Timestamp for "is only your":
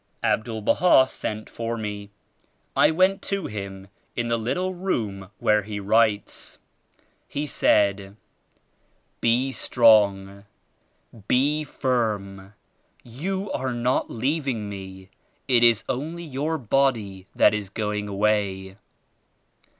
15.63-16.57